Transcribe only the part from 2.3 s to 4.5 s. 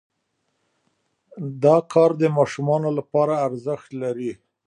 ماشومانو لپاره ارزښت لري.